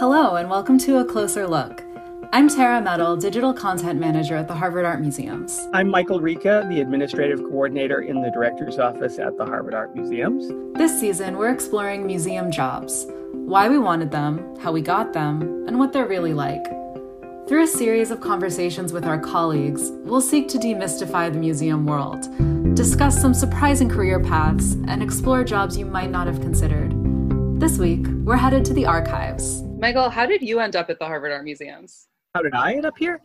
[0.00, 1.84] Hello, and welcome to A Closer Look.
[2.32, 5.68] I'm Tara Metal, Digital Content Manager at the Harvard Art Museums.
[5.74, 10.50] I'm Michael Ricca, the Administrative Coordinator in the Director's Office at the Harvard Art Museums.
[10.78, 15.78] This season, we're exploring museum jobs why we wanted them, how we got them, and
[15.78, 16.64] what they're really like.
[17.46, 22.26] Through a series of conversations with our colleagues, we'll seek to demystify the museum world,
[22.74, 26.94] discuss some surprising career paths, and explore jobs you might not have considered.
[27.60, 29.62] This week, we're headed to the archives.
[29.80, 32.08] Michael, how did you end up at the Harvard Art Museums?
[32.34, 33.22] How did I end up here?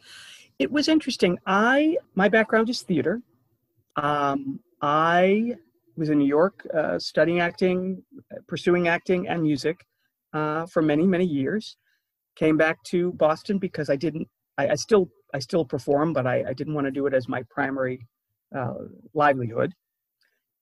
[0.58, 1.38] It was interesting.
[1.46, 3.22] I my background is theater.
[3.98, 5.56] Um, I
[5.98, 8.02] was in New York uh, studying acting,
[8.48, 9.86] pursuing acting and music
[10.34, 11.76] uh, for many many years.
[12.38, 14.30] Came back to Boston because I didn't.
[14.58, 17.28] I, I still I still perform, but I, I didn't want to do it as
[17.28, 18.08] my primary
[18.58, 19.74] uh, livelihood,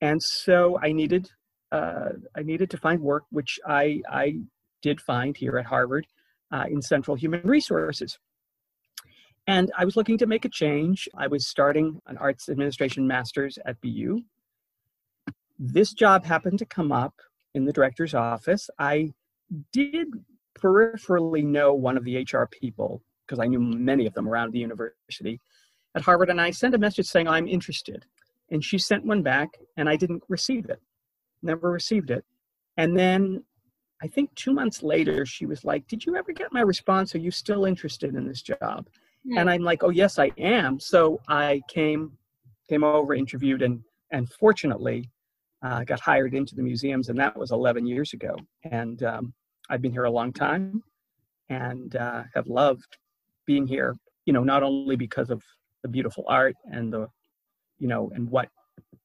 [0.02, 1.30] and so I needed
[1.72, 4.40] uh, I needed to find work, which I I
[4.84, 6.06] did find here at Harvard
[6.52, 8.20] uh, in Central Human Resources.
[9.48, 11.10] And I was looking to make a change.
[11.18, 14.22] I was starting an arts administration master's at BU.
[15.58, 17.14] This job happened to come up
[17.56, 18.70] in the director's office.
[18.78, 19.12] I
[19.72, 20.08] did
[20.58, 24.60] peripherally know one of the HR people because I knew many of them around the
[24.60, 25.40] university
[25.96, 28.06] at Harvard, and I sent a message saying I'm interested.
[28.50, 30.82] And she sent one back, and I didn't receive it.
[31.42, 32.24] Never received it.
[32.78, 33.44] And then
[34.02, 37.16] I think two months later, she was like, Did you ever get my response?
[37.16, 38.88] Are you still interested in this job?
[39.26, 39.38] Hmm.
[39.38, 40.80] And I'm like, Oh, yes, I am.
[40.80, 42.18] So I came
[42.70, 45.10] came over, interviewed, and and fortunately,
[45.64, 48.36] uh, got hired into the museums, and that was 11 years ago.
[48.64, 49.34] And um,
[49.70, 50.84] I've been here a long time
[51.50, 52.98] and uh, have loved
[53.46, 55.42] being here, you know, not only because of
[55.82, 57.08] the beautiful art and the,
[57.80, 58.50] you know, and what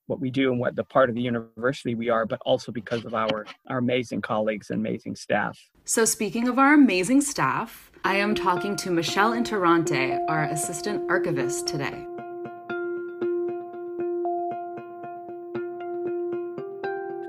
[0.09, 3.05] what we do and what the part of the university we are, but also because
[3.05, 5.59] of our, our amazing colleagues and amazing staff.
[5.85, 11.67] So, speaking of our amazing staff, I am talking to Michelle Interrante, our assistant archivist,
[11.67, 12.07] today.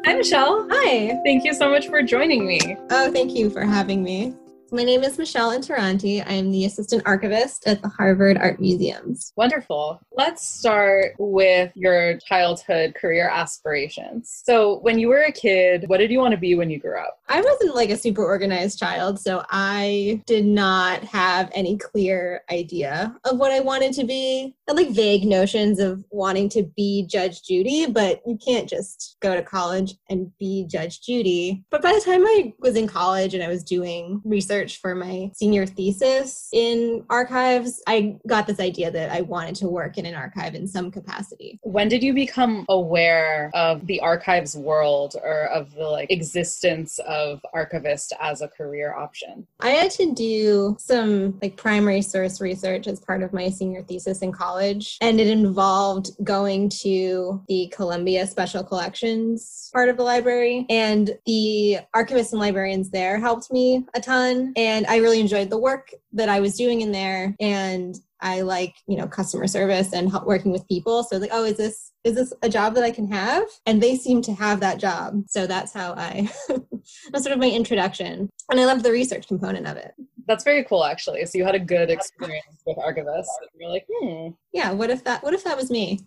[0.06, 0.68] Hi, Michelle.
[0.72, 1.20] Hi.
[1.24, 2.78] Thank you so much for joining me.
[2.90, 4.34] Oh, thank you for having me.
[4.72, 6.24] My name is Michelle Interrante.
[6.28, 9.34] I am the assistant archivist at the Harvard Art Museums.
[9.36, 10.00] Wonderful.
[10.16, 14.42] Let's start with your childhood career aspirations.
[14.44, 17.00] So, when you were a kid, what did you want to be when you grew
[17.00, 17.20] up?
[17.28, 23.16] I wasn't like a super organized child, so I did not have any clear idea
[23.26, 24.56] of what I wanted to be.
[24.68, 29.18] I had like vague notions of wanting to be Judge Judy, but you can't just
[29.20, 31.64] go to college and be Judge Judy.
[31.72, 34.96] But by the time I was in college and I was doing research, research for
[34.96, 40.06] my senior thesis in archives, I got this idea that I wanted to work in
[40.06, 41.60] an archive in some capacity.
[41.64, 47.40] When did you become aware of the archives world or of the like existence of
[47.54, 49.48] archivist as a career option?
[49.62, 54.22] I had to do some like primary source research as part of my senior thesis
[54.22, 60.66] in college, and it involved going to the Columbia Special Collections part of the library,
[60.70, 65.58] and the archivists and librarians there helped me a ton and I really enjoyed the
[65.58, 67.36] work that I was doing in there.
[67.40, 71.04] And I like, you know, customer service and working with people.
[71.04, 73.44] So like, oh, is this is this a job that I can have?
[73.66, 75.24] And they seem to have that job.
[75.28, 76.30] So that's how I
[77.12, 78.30] that's sort of my introduction.
[78.50, 79.94] And I love the research component of it.
[80.28, 81.26] That's very cool actually.
[81.26, 83.28] So you had a good experience with archivists.
[83.58, 84.30] You're like, hmm.
[84.54, 86.00] Yeah, what if that what if that was me?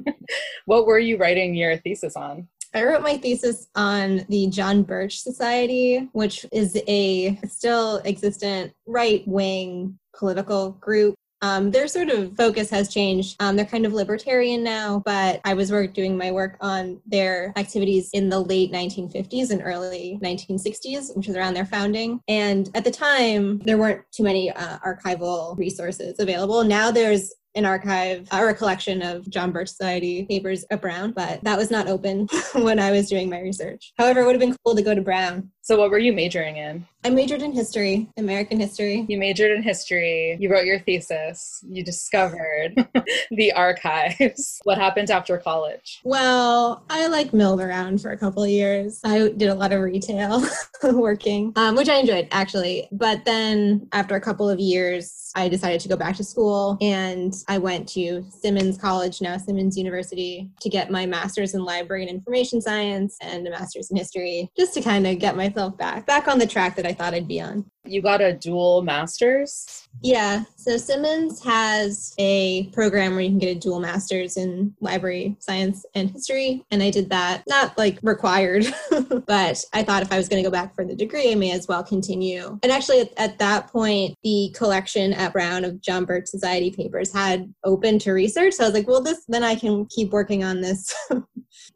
[0.66, 2.48] what were you writing your thesis on?
[2.74, 9.22] I wrote my thesis on the John Birch Society, which is a still existent right
[9.28, 11.14] wing political group.
[11.40, 13.36] Um, their sort of focus has changed.
[13.38, 17.52] Um, they're kind of libertarian now, but I was work, doing my work on their
[17.56, 22.20] activities in the late 1950s and early 1960s, which was around their founding.
[22.28, 26.64] And at the time, there weren't too many uh, archival resources available.
[26.64, 31.42] Now there's an archive or a collection of John Birch Society papers at Brown, but
[31.44, 33.92] that was not open when I was doing my research.
[33.96, 35.50] However, it would have been cool to go to Brown.
[35.64, 36.86] So, what were you majoring in?
[37.06, 39.06] I majored in history, American history.
[39.08, 40.36] You majored in history.
[40.38, 41.64] You wrote your thesis.
[41.66, 42.74] You discovered
[43.30, 44.60] the archives.
[44.64, 46.00] What happened after college?
[46.04, 49.00] Well, I like milled around for a couple of years.
[49.04, 50.42] I did a lot of retail
[50.82, 52.88] working, um, which I enjoyed actually.
[52.92, 57.34] But then after a couple of years, I decided to go back to school and
[57.48, 62.10] I went to Simmons College, now Simmons University, to get my master's in library and
[62.10, 66.28] information science and a master's in history, just to kind of get myself back, back
[66.28, 67.70] on the track that I thought I'd be on.
[67.86, 69.88] You got a dual master's?
[70.02, 70.44] Yeah.
[70.56, 75.84] So Simmons has a program where you can get a dual master's in library science
[75.94, 76.64] and history.
[76.70, 78.66] And I did that, not like required,
[79.26, 81.52] but I thought if I was going to go back for the degree, I may
[81.52, 82.58] as well continue.
[82.62, 87.12] And actually, at, at that point, the collection at Brown of John Birch Society papers
[87.12, 88.54] had open to research.
[88.54, 90.94] So I was like, well, this, then I can keep working on this.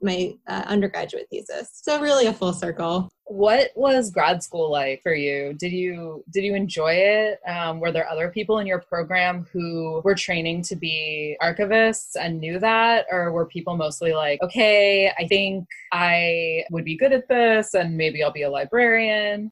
[0.02, 1.70] my uh, undergraduate thesis.
[1.82, 5.97] So really a full circle what was grad school like for you did you
[6.30, 7.40] did you enjoy it?
[7.46, 12.40] Um, were there other people in your program who were training to be archivists and
[12.40, 13.06] knew that?
[13.10, 17.96] Or were people mostly like okay i think i would be good at this and
[17.96, 19.50] maybe i'll be a librarian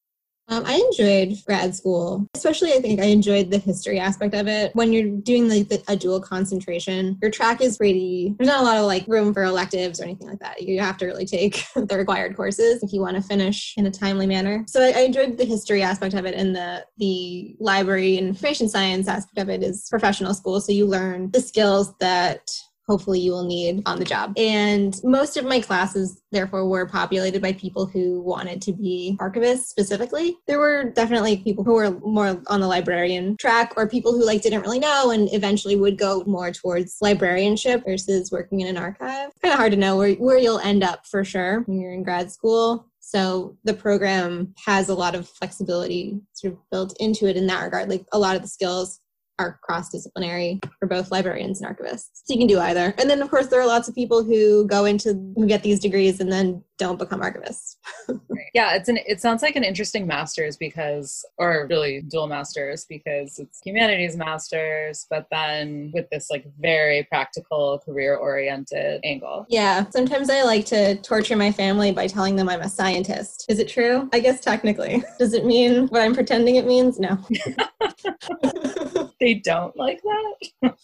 [0.48, 4.74] um, I enjoyed grad school, especially I think I enjoyed the history aspect of it.
[4.74, 8.62] When you're doing like the, a dual concentration, your track is pretty, there's not a
[8.62, 10.62] lot of like room for electives or anything like that.
[10.62, 13.90] You have to really take the required courses if you want to finish in a
[13.90, 14.64] timely manner.
[14.68, 18.68] So I, I enjoyed the history aspect of it and the, the library and information
[18.68, 20.60] science aspect of it is professional school.
[20.60, 22.50] So you learn the skills that
[22.88, 24.32] hopefully you will need on the job.
[24.36, 29.66] And most of my classes, therefore, were populated by people who wanted to be archivists
[29.66, 30.36] specifically.
[30.46, 34.42] There were definitely people who were more on the librarian track or people who like
[34.42, 39.30] didn't really know and eventually would go more towards librarianship versus working in an archive.
[39.42, 42.02] Kind of hard to know where, where you'll end up for sure when you're in
[42.02, 42.86] grad school.
[43.00, 47.62] So the program has a lot of flexibility sort of built into it in that
[47.62, 47.88] regard.
[47.88, 49.00] Like a lot of the skills
[49.38, 52.08] are cross disciplinary for both librarians and archivists.
[52.24, 52.94] So you can do either.
[52.98, 55.80] And then, of course, there are lots of people who go into, who get these
[55.80, 57.76] degrees and then don't become archivists.
[58.54, 63.38] yeah, it's an, it sounds like an interesting master's because, or really dual master's because
[63.38, 69.46] it's humanities master's, but then with this like very practical career oriented angle.
[69.48, 69.88] Yeah.
[69.90, 73.46] Sometimes I like to torture my family by telling them I'm a scientist.
[73.48, 74.08] Is it true?
[74.12, 75.02] I guess technically.
[75.18, 76.98] Does it mean what I'm pretending it means?
[76.98, 77.18] No.
[79.20, 80.74] they don't like that?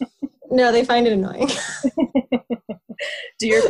[0.51, 1.49] no, they find it annoying.
[3.39, 3.63] do your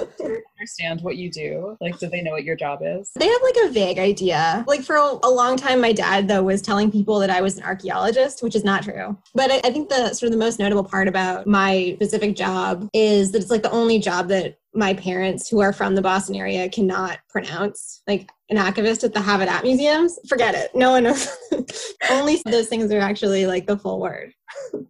[0.59, 1.77] understand what you do?
[1.81, 3.11] Like, do they know what your job is?
[3.17, 4.65] They have like a vague idea.
[4.67, 7.59] Like for a, a long time, my dad though was telling people that I was
[7.59, 9.17] an archaeologist, which is not true.
[9.35, 12.89] But I, I think the sort of the most notable part about my specific job
[12.93, 16.35] is that it's like the only job that my parents who are from the Boston
[16.35, 18.03] area cannot pronounce.
[18.07, 20.75] Like an activist at the Habitat museums, forget it.
[20.75, 21.29] No one knows.
[22.11, 24.33] Only those things are actually like the full word.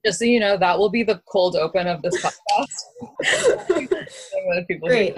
[0.04, 2.82] Just so you know, that will be the cold open of this podcast.
[4.80, 5.16] Great.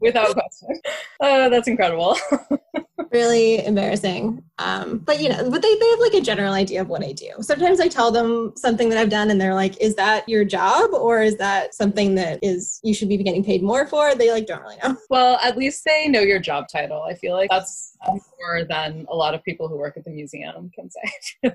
[0.00, 0.80] Without question.
[1.20, 2.16] Uh, that's incredible.
[3.12, 4.42] really embarrassing.
[4.58, 7.12] Um, but you know, but they, they have like a general idea of what I
[7.12, 7.30] do.
[7.40, 10.92] Sometimes I tell them something that I've done and they're like, is that your job
[10.92, 14.14] or is that something that is you should be getting paid more for?
[14.14, 14.96] They like don't really know.
[15.10, 17.02] Well, at least they know your job title.
[17.02, 20.70] I feel like that's more than a lot of people who work at the museum
[20.74, 21.52] can say.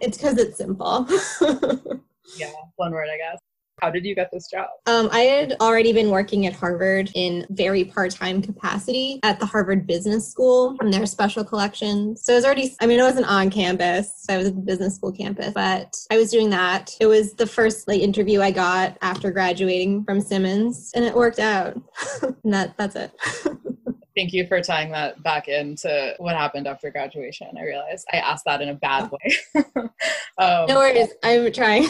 [0.00, 1.06] it's because it's simple.
[2.36, 3.41] yeah, one word, I guess.
[3.82, 4.68] How did you get this job?
[4.86, 9.88] Um, I had already been working at Harvard in very part-time capacity at the Harvard
[9.88, 12.24] Business School and their special collections.
[12.24, 14.22] So I was already, I mean, it wasn't on campus.
[14.22, 16.96] So I was at the business school campus, but I was doing that.
[17.00, 21.40] It was the first like interview I got after graduating from Simmons and it worked
[21.40, 21.74] out.
[22.22, 23.10] and that, that's it.
[24.14, 27.48] Thank you for tying that back into what happened after graduation.
[27.58, 29.36] I realized I asked that in a bad way.
[30.38, 31.08] um, no worries.
[31.24, 31.88] I'm trying.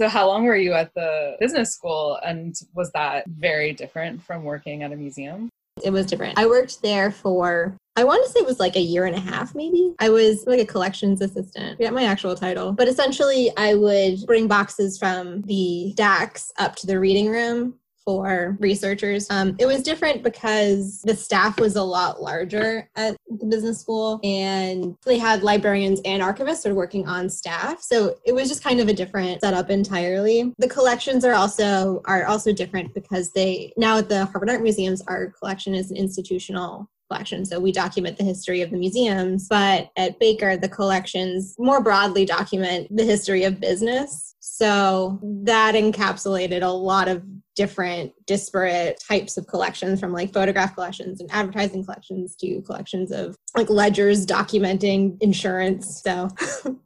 [0.00, 4.44] So, how long were you at the business school, and was that very different from
[4.44, 5.48] working at a museum?
[5.84, 6.38] It was different.
[6.38, 9.20] I worked there for I want to say it was like a year and a
[9.20, 9.92] half, maybe.
[9.98, 11.78] I was like a collections assistant.
[11.78, 12.70] Forget my actual title.
[12.70, 18.56] But essentially, I would bring boxes from the stacks up to the reading room for
[18.60, 19.26] researchers.
[19.30, 24.20] Um, it was different because the staff was a lot larger at the business school
[24.22, 27.80] and they had librarians and archivists sort of working on staff.
[27.82, 30.52] So it was just kind of a different setup entirely.
[30.58, 35.02] The collections are also are also different because they now at the Harvard Art Museums,
[35.06, 37.44] our collection is an institutional collection.
[37.44, 42.24] So we document the history of the museums, but at Baker, the collections more broadly
[42.24, 44.34] document the history of business.
[44.40, 47.22] So that encapsulated a lot of
[47.58, 53.34] different disparate types of collections from like photograph collections and advertising collections to collections of
[53.56, 56.00] like ledgers documenting insurance.
[56.00, 56.28] So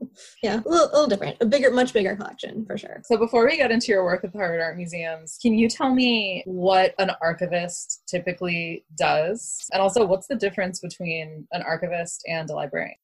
[0.42, 3.02] yeah a little, a little, different a bigger much bigger collection for sure.
[3.04, 5.92] So before we get into your work at the harvard art museums can you tell
[5.92, 9.66] me what an archivist typically does?
[9.74, 12.96] And also what's the difference between an archivist and a librarian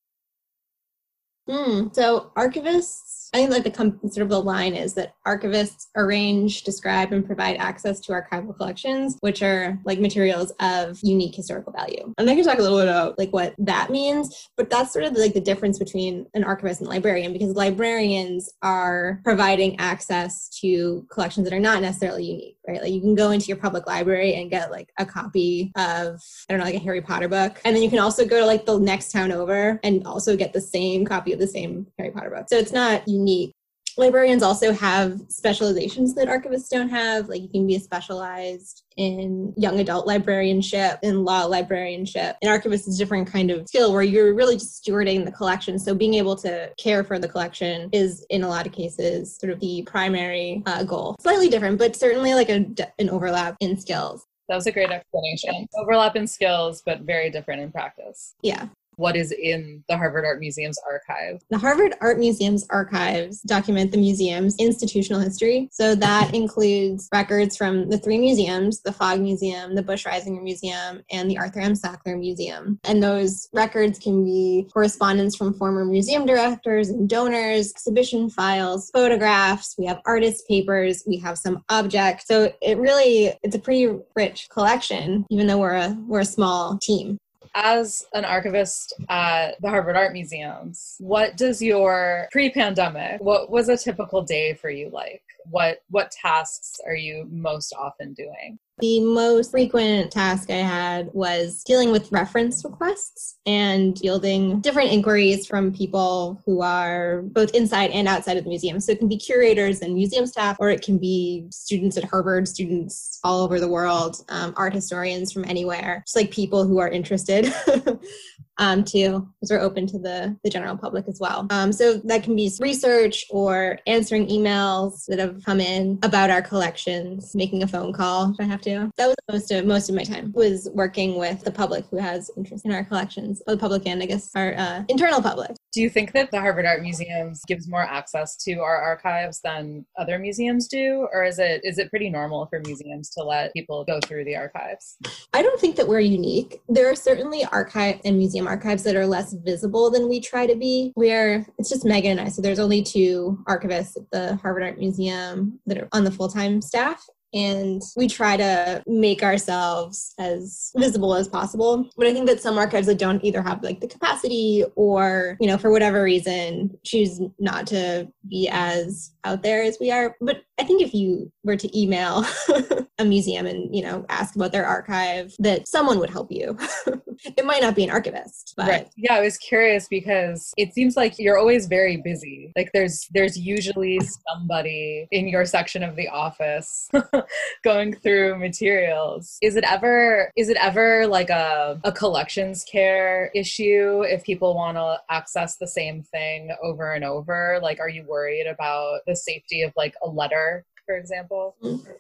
[1.49, 6.63] Mm, so archivists I think like the sort of the line is that archivists arrange,
[6.63, 12.15] describe, and provide access to archival collections, which are like materials of unique historical value.
[12.17, 15.05] And I can talk a little bit about like what that means, but that's sort
[15.05, 21.07] of like the difference between an archivist and librarian because librarians are providing access to
[21.11, 22.83] collections that are not necessarily unique, right?
[22.83, 26.53] Like you can go into your public library and get like a copy of I
[26.53, 28.65] don't know like a Harry Potter book, and then you can also go to like
[28.65, 32.31] the next town over and also get the same copy of the same Harry Potter
[32.31, 32.47] book.
[32.49, 33.53] So it's not unique.
[33.99, 37.29] Librarians also have specializations that archivists don't have.
[37.29, 42.37] Like you can be specialized in young adult librarianship, in law librarianship.
[42.41, 45.81] An archivist is a different kind of skill where you're really just stewarding the collection.
[45.81, 49.53] So being able to care for the collection is, in a lot of cases, sort
[49.53, 51.17] of the primary uh, goal.
[51.21, 52.67] Slightly different, but certainly like a,
[53.01, 54.25] an overlap in skills.
[54.49, 55.67] That was a great explanation.
[55.75, 58.35] Overlap in skills, but very different in practice.
[58.43, 58.69] Yeah
[58.99, 61.41] what is in the Harvard Art Museum's archive.
[61.51, 65.69] The Harvard Art Museum's archives document the museum's institutional history.
[65.73, 71.03] So that includes records from the three museums the Fogg Museum, the Busch Reisinger Museum,
[71.11, 71.75] and the Arthur M.
[71.75, 72.79] Sackler Museum.
[72.85, 79.75] And those records can be correspondence from former museum directors and donors, exhibition files, photographs.
[79.79, 81.05] We have artist papers.
[81.07, 82.27] We have some objects.
[82.27, 86.79] So it really, it's a pretty rich collection, even though we're a, we're a small
[86.79, 87.19] team
[87.61, 93.77] as an archivist at the Harvard Art Museums, what does your pre-pandemic, what was a
[93.77, 95.23] typical day for you like?
[95.51, 98.59] What what tasks are you most often doing?
[98.81, 105.47] The most frequent task I had was dealing with reference requests and yielding different inquiries
[105.47, 108.79] from people who are both inside and outside of the museum.
[108.79, 112.47] So it can be curators and museum staff, or it can be students at Harvard,
[112.47, 116.89] students all over the world, um, art historians from anywhere, just like people who are
[116.89, 117.53] interested.
[118.59, 121.47] um, too, because we're open to the, the general public as well.
[121.51, 126.43] Um, so that can be research or answering emails that have come in about our
[126.43, 128.91] collections, making a phone call if I have to.
[128.97, 132.31] That was most of most of my time was working with the public who has
[132.37, 135.57] interest in our collections, or the public and I guess our uh, internal public.
[135.73, 139.85] Do you think that the Harvard Art Museums gives more access to our archives than
[139.99, 143.85] other museums do, or is it is it pretty normal for museums to let people
[143.85, 144.97] go through the archives?
[145.33, 146.61] I don't think that we're unique.
[146.69, 150.57] There are certainly archive and museum archives that are less visible than we try to
[150.57, 150.93] be.
[150.97, 152.31] We're it's just Megan and I.
[152.31, 156.29] So there's only two archivists at the Harvard Art Museum that are on the full
[156.29, 161.89] time staff, and we try to make ourselves as visible as possible.
[161.97, 165.47] But i think that some archives that don't either have like the capacity or you
[165.47, 170.17] know for whatever reason choose not to be as out there as we are.
[170.21, 172.25] But i think if you were to email
[172.99, 176.57] a museum and you know ask about their archive that someone would help you.
[177.37, 178.89] It might not be an archivist but right.
[178.97, 182.53] Yeah i was curious because it seems like you're always very busy.
[182.57, 186.89] Like there's there's usually somebody in your section of the office
[187.65, 189.39] going through materials.
[189.43, 194.77] Is it ever is it ever like a, a collections care issue if people want
[194.77, 197.59] to access the same thing over and over?
[197.63, 201.55] Like are you worried about the safety of like a letter for example?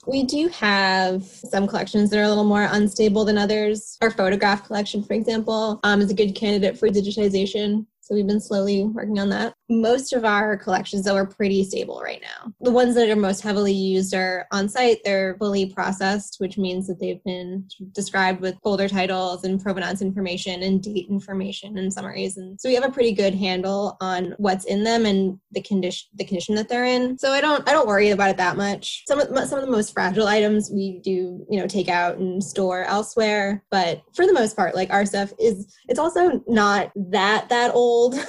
[0.06, 3.98] We do have some collections that are a little more unstable than others.
[4.00, 7.84] Our photograph collection, for example, um, is a good candidate for digitization.
[8.00, 9.52] So we've been slowly working on that.
[9.68, 12.52] Most of our collections, though, are pretty stable right now.
[12.60, 14.98] The ones that are most heavily used are on site.
[15.04, 20.62] They're fully processed, which means that they've been described with folder titles and provenance information
[20.62, 22.36] and date information and summaries.
[22.36, 26.08] And so we have a pretty good handle on what's in them and the condition
[26.14, 27.18] the condition that they're in.
[27.18, 29.04] So I don't I don't worry about it that much.
[29.06, 32.42] Some of some of the most fragile items we do you know take out and
[32.42, 37.48] store elsewhere, but for the most part, like our stuff is it's also not that
[37.48, 38.14] that old.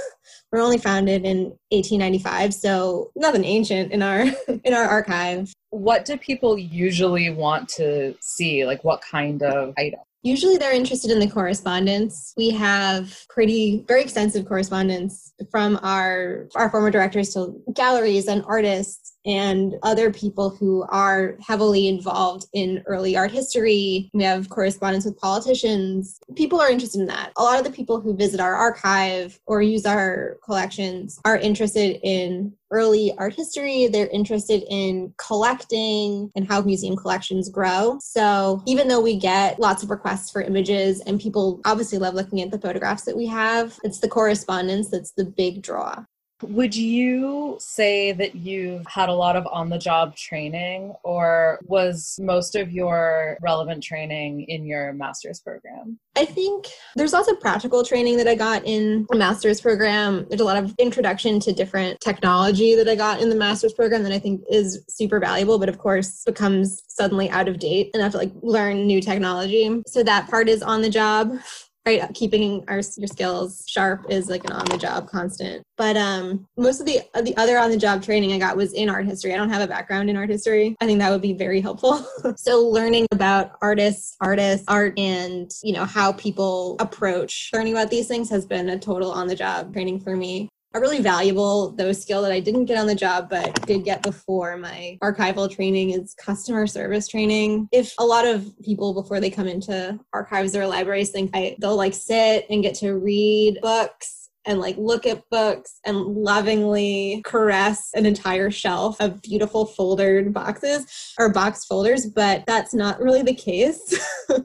[0.52, 1.38] We're only founded in
[1.70, 4.22] 1895, so nothing ancient in our
[4.64, 5.54] in our archive.
[5.70, 8.66] What do people usually want to see?
[8.66, 10.00] Like what kind of item?
[10.22, 12.34] Usually they're interested in the correspondence.
[12.36, 19.09] We have pretty, very extensive correspondence from our, our former directors to galleries and artists
[19.26, 24.10] and other people who are heavily involved in early art history.
[24.14, 26.20] We have correspondence with politicians.
[26.36, 27.32] People are interested in that.
[27.38, 32.00] A lot of the people who visit our archive or use our collections are interested
[32.04, 33.88] in early art history.
[33.88, 37.98] They're interested in collecting and how museum collections grow.
[38.02, 42.42] So even though we get lots of requests for images and people obviously love looking
[42.42, 46.04] at the photographs that we have, it's the correspondence that's the big draw.
[46.42, 52.18] Would you say that you've had a lot of on the job training, or was
[52.22, 56.00] most of your relevant training in your master's program?
[56.16, 60.26] I think there's lots of practical training that I got in a master's program.
[60.30, 64.04] There's a lot of introduction to different technology that I got in the master's program
[64.04, 68.02] that I think is super valuable, but of course becomes suddenly out of date and
[68.02, 69.82] I have to like learn new technology.
[69.88, 71.38] So that part is on the job
[71.86, 75.64] right keeping our your skills sharp is like an on the job constant.
[75.78, 78.90] But um most of the the other on the job training i got was in
[78.90, 79.34] art history.
[79.34, 80.76] I don't have a background in art history.
[80.82, 82.06] I think that would be very helpful.
[82.38, 88.08] So learning about artists artists art and you know how people approach learning about these
[88.08, 91.92] things has been a total on the job training for me a really valuable though
[91.92, 95.92] skill that I didn't get on the job but did get before my archival training
[95.92, 97.68] is customer service training.
[97.72, 101.76] If a lot of people before they come into archives or libraries think I, they'll
[101.76, 107.90] like sit and get to read books and like look at books and lovingly caress
[107.94, 113.34] an entire shelf of beautiful foldered boxes or box folders but that's not really the
[113.34, 114.00] case.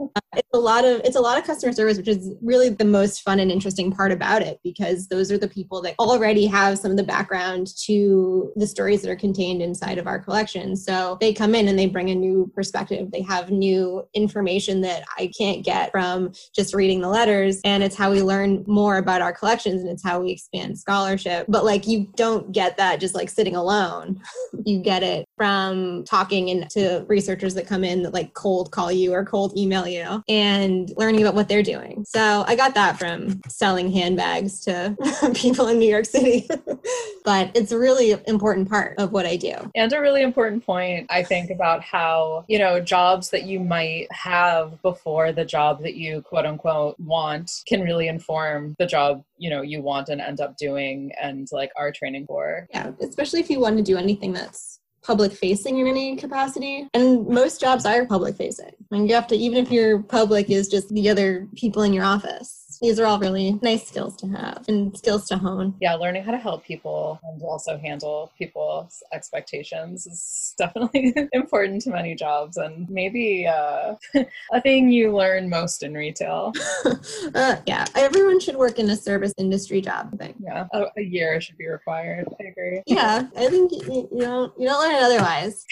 [0.00, 2.84] Uh, it's a lot of it's a lot of customer service which is really the
[2.84, 6.78] most fun and interesting part about it because those are the people that already have
[6.78, 10.74] some of the background to the stories that are contained inside of our collection.
[10.76, 13.10] So they come in and they bring a new perspective.
[13.10, 17.96] They have new information that i can't get from just reading the letters and it's
[17.96, 21.46] how we learn more about our collections and it's how we expand scholarship.
[21.48, 24.20] But like you don't get that just like sitting alone.
[24.64, 28.90] you get it from talking and to researchers that come in that like cold call
[28.90, 32.04] you or cold email you and learning about what they're doing.
[32.06, 34.96] So I got that from selling handbags to
[35.34, 36.48] people in New York City.
[37.24, 39.54] but it's a really important part of what I do.
[39.74, 44.06] And a really important point, I think, about how, you know, jobs that you might
[44.12, 49.50] have before the job that you quote unquote want can really inform the job you
[49.50, 52.66] know you want and end up doing and like are training for.
[52.72, 56.88] Yeah especially if you want to do anything that's public facing in any capacity.
[56.92, 58.72] And most jobs are public facing.
[58.92, 61.92] I and you have to even if your public is just the other people in
[61.92, 65.74] your office these are all really nice skills to have and skills to hone.
[65.80, 71.90] Yeah, learning how to help people and also handle people's expectations is definitely important to
[71.90, 73.94] many jobs and maybe uh,
[74.52, 76.52] a thing you learn most in retail.
[77.34, 80.10] uh, yeah, everyone should work in a service industry job.
[80.12, 80.36] I think.
[80.40, 82.28] Yeah, a, a year should be required.
[82.40, 82.82] I agree.
[82.86, 85.66] Yeah, I think you, you don't you don't learn it otherwise.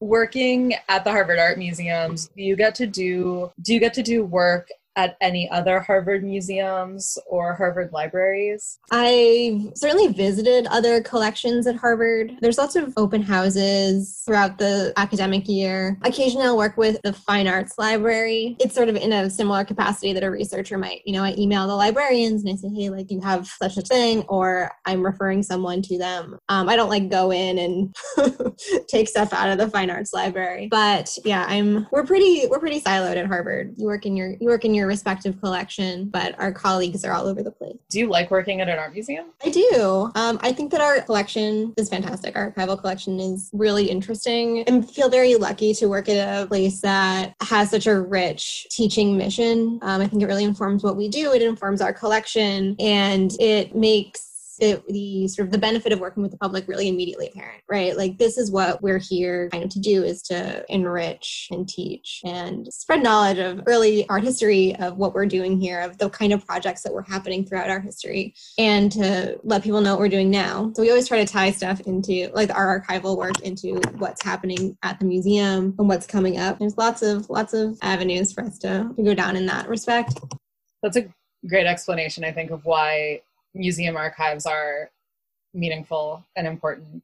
[0.00, 4.02] working at the Harvard Art Museums, do you get to do do you get to
[4.02, 8.78] do work at any other Harvard museums or Harvard libraries?
[8.90, 12.32] I've certainly visited other collections at Harvard.
[12.40, 15.98] There's lots of open houses throughout the academic year.
[16.02, 18.56] Occasionally I'll work with the Fine Arts Library.
[18.60, 21.66] It's sort of in a similar capacity that a researcher might, you know, I email
[21.66, 25.42] the librarians and I say, hey, like you have such a thing, or I'm referring
[25.42, 26.38] someone to them.
[26.48, 27.94] Um, I don't like go in and
[28.88, 30.68] take stuff out of the Fine Arts Library.
[30.70, 33.74] But yeah, I'm we're pretty we're pretty siloed at Harvard.
[33.76, 37.12] You work in your you work in your your respective collection, but our colleagues are
[37.12, 37.76] all over the place.
[37.88, 39.26] Do you like working at an art museum?
[39.44, 40.10] I do.
[40.16, 42.34] Um, I think that our collection is fantastic.
[42.34, 46.80] Our archival collection is really interesting and feel very lucky to work at a place
[46.80, 49.78] that has such a rich teaching mission.
[49.82, 51.32] Um, I think it really informs what we do.
[51.32, 56.22] It informs our collection and it makes it, the sort of the benefit of working
[56.22, 57.96] with the public really immediately apparent, right?
[57.96, 62.20] Like this is what we're here kind of to do is to enrich and teach
[62.24, 66.32] and spread knowledge of early art history of what we're doing here, of the kind
[66.32, 70.08] of projects that were happening throughout our history, and to let people know what we're
[70.08, 70.72] doing now.
[70.74, 74.76] So we always try to tie stuff into like our archival work into what's happening
[74.82, 76.58] at the museum and what's coming up.
[76.58, 80.18] There's lots of lots of avenues for us to, to go down in that respect.
[80.82, 81.08] That's a
[81.48, 83.22] great explanation, I think, of why
[83.54, 84.90] museum archives are
[85.54, 87.02] meaningful and important.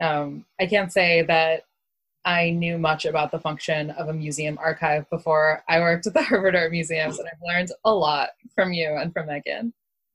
[0.00, 1.64] Um, I can't say that
[2.24, 6.22] I knew much about the function of a museum archive before I worked at the
[6.22, 9.72] Harvard Art Museums, and I've learned a lot from you and from Megan.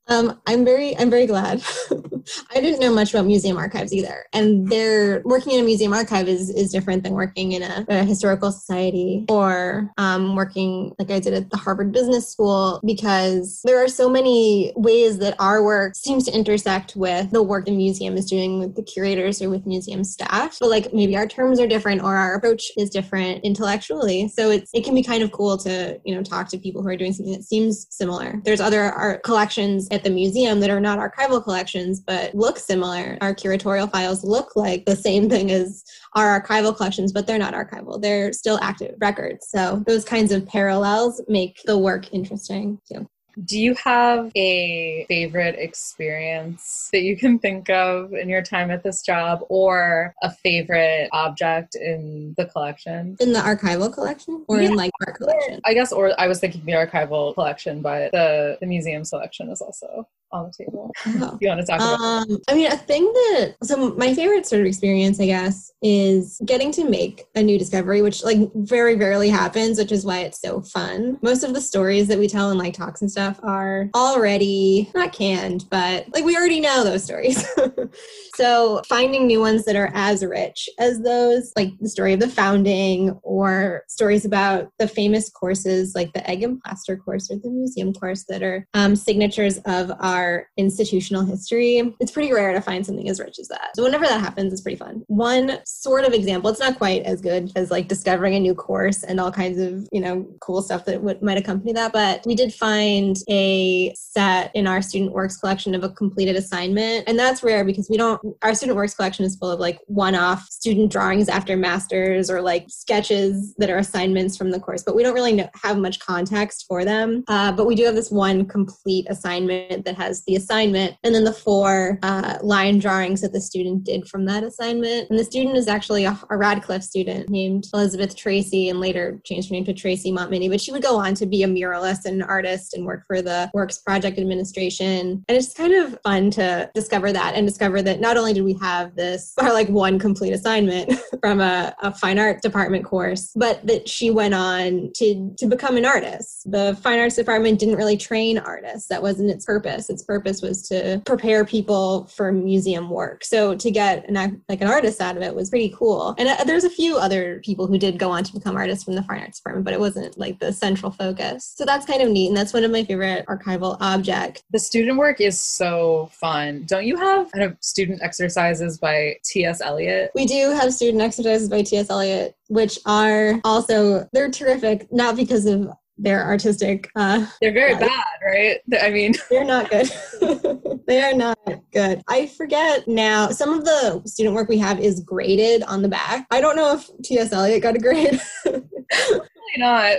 [0.09, 1.61] Um, I'm very, I'm very glad.
[2.55, 6.27] I didn't know much about museum archives either, and they're working in a museum archive
[6.27, 11.19] is is different than working in a, a historical society or um, working like I
[11.19, 15.95] did at the Harvard Business School because there are so many ways that our work
[15.95, 19.65] seems to intersect with the work the museum is doing with the curators or with
[19.65, 20.57] museum staff.
[20.59, 24.69] But like maybe our terms are different or our approach is different intellectually, so it's
[24.73, 27.13] it can be kind of cool to you know talk to people who are doing
[27.13, 28.41] something that seems similar.
[28.43, 33.17] There's other art collections at the museum that are not archival collections, but look similar.
[33.21, 35.83] Our curatorial files look like the same thing as
[36.13, 37.99] our archival collections, but they're not archival.
[37.99, 39.47] They're still active records.
[39.49, 43.09] So those kinds of parallels make the work interesting too.
[43.45, 48.81] Do you have a favorite experience that you can think of in your time at
[48.81, 53.15] this job or a favorite object in the collection?
[53.19, 54.69] In the archival collection or yeah.
[54.69, 55.61] in like art collection?
[55.65, 59.61] I guess, or I was thinking the archival collection, but the, the museum selection is
[59.61, 60.91] also on the table.
[61.19, 61.37] Oh.
[61.41, 64.61] you want to talk about um, I mean, a thing that, so my favorite sort
[64.61, 69.29] of experience, I guess, is getting to make a new discovery, which like very rarely
[69.29, 71.17] happens, which is why it's so fun.
[71.21, 75.13] Most of the stories that we tell in like talks and stuff are already not
[75.13, 77.47] canned, but like we already know those stories.
[78.35, 82.29] so finding new ones that are as rich as those, like the story of the
[82.29, 87.49] founding or stories about the famous courses like the egg and plaster course or the
[87.49, 90.16] museum course that are um, signatures of our
[90.57, 93.71] institutional history, it's pretty rare to find something as rich as that.
[93.75, 95.03] So whenever that happens, it's pretty fun.
[95.07, 99.03] One sort of example, it's not quite as good as like discovering a new course
[99.03, 101.93] and all kinds of, you know, cool stuff that might accompany that.
[101.93, 107.07] But we did find a set in our student works collection of a completed assignment.
[107.07, 110.15] And that's rare because we don't, our student works collection is full of like one
[110.15, 114.95] off student drawings after masters or like sketches that are assignments from the course, but
[114.95, 117.23] we don't really know, have much context for them.
[117.27, 121.23] Uh, but we do have this one complete assignment that has the assignment and then
[121.23, 125.09] the four uh, line drawings that the student did from that assignment.
[125.09, 129.49] And the student is actually a, a Radcliffe student named Elizabeth Tracy and later changed
[129.49, 132.21] her name to Tracy Montminy, but she would go on to be a muralist and
[132.21, 135.23] an artist and work for the Works Project Administration.
[135.27, 138.57] And it's kind of fun to discover that and discover that not only did we
[138.61, 143.65] have this, or like one complete assignment from a, a fine art department course, but
[143.65, 146.49] that she went on to, to become an artist.
[146.51, 148.87] The fine arts department didn't really train artists.
[148.87, 149.89] That wasn't its purpose.
[150.03, 153.23] Purpose was to prepare people for museum work.
[153.23, 156.15] So to get an, like an artist out of it was pretty cool.
[156.17, 158.95] And uh, there's a few other people who did go on to become artists from
[158.95, 161.53] the fine arts department, but it wasn't like the central focus.
[161.55, 162.27] So that's kind of neat.
[162.27, 164.43] And that's one of my favorite archival objects.
[164.51, 166.63] The student work is so fun.
[166.65, 169.61] Don't you have kind of student exercises by T.S.
[169.61, 170.11] Eliot?
[170.15, 171.89] We do have student exercises by T.S.
[171.89, 178.03] Eliot, which are also, they're terrific, not because of their artistic uh they're very bad
[178.25, 178.59] right?
[178.81, 179.89] I mean they're not good.
[180.87, 181.37] They are not
[181.73, 182.01] good.
[182.07, 186.25] I forget now some of the student work we have is graded on the back.
[186.31, 188.21] I don't know if ts eliot got a grade.
[188.43, 189.97] Probably not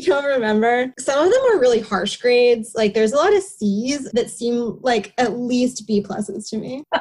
[0.00, 0.92] I don't remember.
[0.98, 2.72] Some of them are really harsh grades.
[2.74, 6.84] Like there's a lot of C's that seem like at least B pluses to me.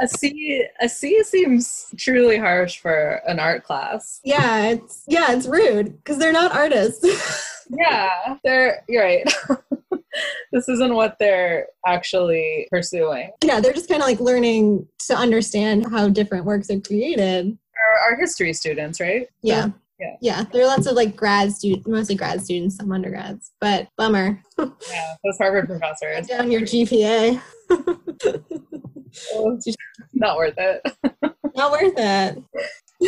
[0.00, 4.20] a C a C seems truly harsh for an art class.
[4.24, 7.64] Yeah, it's yeah, it's rude because they're not artists.
[7.70, 9.34] yeah, they're you're right.
[10.52, 13.30] this isn't what they're actually pursuing.
[13.44, 17.56] Yeah, they're just kind of like learning to understand how different works are created.
[17.76, 19.28] Our, our history students, right?
[19.42, 19.70] Yeah.
[20.02, 20.16] Yeah.
[20.20, 24.42] yeah, there are lots of like grad students, mostly grad students, some undergrads, but bummer.
[24.58, 24.66] yeah,
[25.24, 26.26] those Harvard professors.
[26.26, 27.40] Down your GPA.
[30.14, 30.82] not worth it.
[31.54, 32.42] not worth it.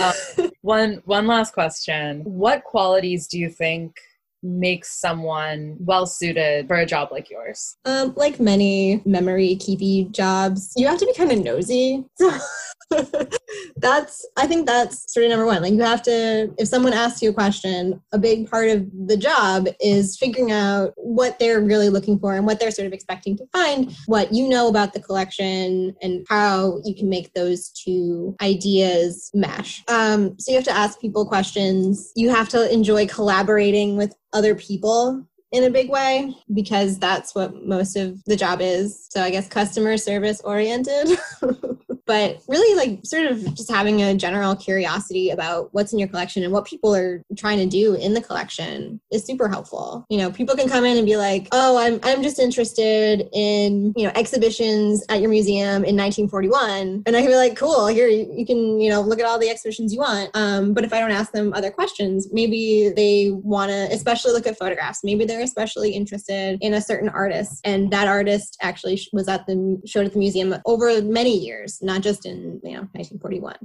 [0.00, 3.96] Um, one one last question: What qualities do you think
[4.44, 7.76] makes someone well suited for a job like yours?
[7.86, 12.04] Um, like many memory keepy jobs, you have to be kind of nosy.
[13.76, 15.62] that's I think that's sort of number one.
[15.62, 19.16] Like you have to if someone asks you a question, a big part of the
[19.16, 23.36] job is figuring out what they're really looking for and what they're sort of expecting
[23.36, 28.36] to find, what you know about the collection and how you can make those two
[28.42, 29.82] ideas mesh.
[29.88, 32.12] Um, so you have to ask people questions.
[32.16, 37.54] You have to enjoy collaborating with other people in a big way because that's what
[37.64, 39.06] most of the job is.
[39.10, 41.16] So I guess customer service oriented.
[42.06, 46.42] but really like sort of just having a general curiosity about what's in your collection
[46.42, 50.04] and what people are trying to do in the collection is super helpful.
[50.10, 53.92] You know, people can come in and be like, "Oh, I'm I'm just interested in,
[53.96, 58.08] you know, exhibitions at your museum in 1941." And I can be like, "Cool, here
[58.08, 61.00] you can, you know, look at all the exhibitions you want." Um, but if I
[61.00, 65.00] don't ask them other questions, maybe they want to especially look at photographs.
[65.02, 69.80] Maybe they're especially interested in a certain artist and that artist actually was at the
[69.86, 73.56] showed at the museum over many years, not just in you know 1941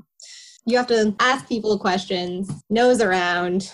[0.65, 3.71] you have to ask people questions nose around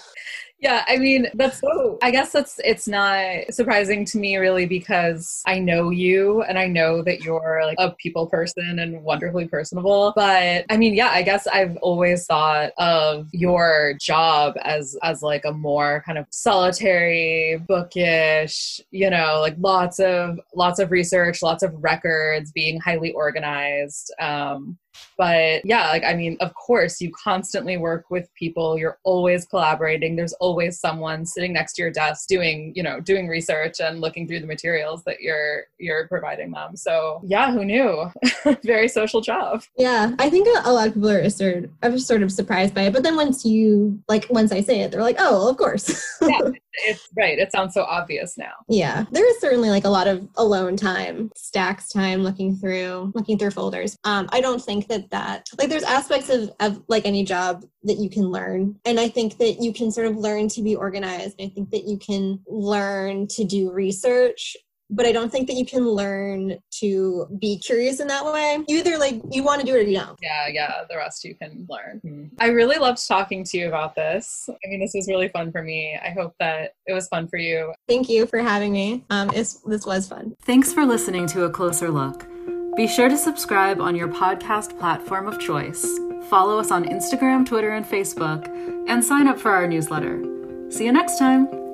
[0.60, 5.41] yeah, I mean, that's so, I guess that's, it's not surprising to me really because
[5.46, 10.13] I know you and I know that you're like a people person and wonderfully personable.
[10.15, 15.44] But I mean, yeah, I guess I've always thought of your job as, as like
[15.46, 21.63] a more kind of solitary, bookish, you know, like lots of, lots of research, lots
[21.63, 24.13] of records, being highly organized.
[24.20, 24.78] Um,
[25.17, 28.77] but yeah like i mean of course you constantly work with people.
[28.77, 30.15] You're always collaborating.
[30.15, 34.27] There's always someone sitting next to your desk doing you know doing research and looking
[34.27, 36.75] through the materials that you're you're providing them.
[36.75, 38.12] So yeah who knew?
[38.63, 39.63] Very social job.
[39.77, 42.93] Yeah i think a lot of people are sort of, sort of surprised by it
[42.93, 45.86] but then once you like once i say it they're like oh of course.
[46.21, 46.49] Yeah
[46.88, 48.51] it's right it sounds so obvious now.
[48.67, 53.38] Yeah there is certainly like a lot of alone time stacks time looking through looking
[53.38, 53.97] through folders.
[54.03, 57.98] Um i don't think that that like there's aspects of, of like any job that
[57.98, 61.36] you can learn and i think that you can sort of learn to be organized
[61.41, 64.56] i think that you can learn to do research
[64.89, 68.63] but I don't think that you can learn to be curious in that way.
[68.67, 70.17] You either like you want to do it or you don't.
[70.21, 70.84] Yeah, yeah.
[70.89, 72.02] The rest you can learn.
[72.06, 72.36] Mm-hmm.
[72.39, 74.48] I really loved talking to you about this.
[74.50, 75.98] I mean, this was really fun for me.
[76.02, 77.74] I hope that it was fun for you.
[77.88, 79.04] Thank you for having me.
[79.10, 80.36] Um, this was fun.
[80.41, 82.28] Thanks for listening to a closer look.
[82.76, 85.88] Be sure to subscribe on your podcast platform of choice.
[86.30, 88.48] Follow us on Instagram, Twitter, and Facebook,
[88.90, 90.22] and sign up for our newsletter.
[90.70, 91.64] See you next time.